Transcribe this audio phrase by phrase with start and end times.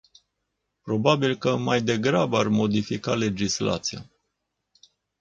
[0.83, 4.09] Probabil că mai degrabă ar modifica legislația.